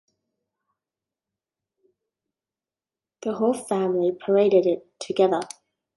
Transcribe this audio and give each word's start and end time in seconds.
The 3.21 3.33
whole 3.33 3.53
family 3.53 4.11
paraded 4.13 4.65
it 4.65 4.87
together. 4.99 5.41